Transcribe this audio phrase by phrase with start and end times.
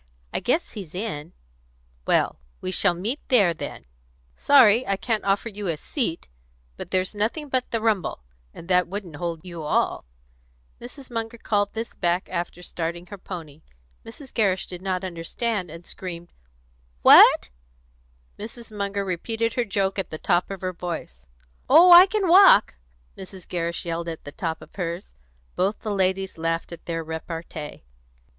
[0.33, 1.33] I guess he's in."
[2.07, 3.83] "Well, we shall meet there, then.
[4.35, 6.27] Sorry I can't offer you a seat.
[6.75, 10.05] But there's nothing but the rumble, and that wouldn't hold you all."
[10.81, 11.11] Mrs.
[11.11, 13.61] Munger called this back after starting her pony.
[14.03, 14.33] Mrs.
[14.33, 16.33] Gerrish did not understand, and screamed,
[17.03, 17.49] "What?"
[18.39, 18.75] Mrs.
[18.75, 21.27] Munger repeated her joke at the top of her voice.
[21.69, 22.73] "Oh, I can walk!"
[23.15, 23.47] Mrs.
[23.47, 25.13] Gerrish yelled at the top of hers.
[25.55, 27.83] Both the ladies laughed at their repartee.